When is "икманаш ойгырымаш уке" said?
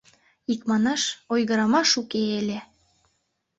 0.53-2.21